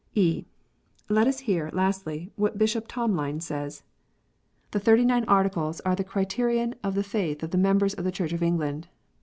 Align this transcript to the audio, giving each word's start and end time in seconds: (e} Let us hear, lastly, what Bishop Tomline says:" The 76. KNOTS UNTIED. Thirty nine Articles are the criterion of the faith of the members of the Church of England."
(e} 0.15 0.45
Let 1.09 1.27
us 1.27 1.41
hear, 1.41 1.69
lastly, 1.73 2.31
what 2.35 2.57
Bishop 2.57 2.87
Tomline 2.87 3.39
says:" 3.39 3.83
The 4.71 4.79
76. 4.79 4.85
KNOTS 4.85 4.85
UNTIED. 4.85 4.85
Thirty 4.85 5.05
nine 5.05 5.23
Articles 5.25 5.79
are 5.81 5.95
the 5.95 6.03
criterion 6.03 6.73
of 6.83 6.95
the 6.95 7.03
faith 7.03 7.43
of 7.43 7.51
the 7.51 7.59
members 7.59 7.93
of 7.93 8.03
the 8.03 8.11
Church 8.11 8.33
of 8.33 8.41
England." 8.41 8.87